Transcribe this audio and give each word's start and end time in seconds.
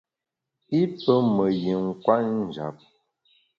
I 0.79 0.81
pe 1.01 1.13
me 1.35 1.45
yin 1.63 1.85
kwet 2.03 2.23
njap. 2.39 2.77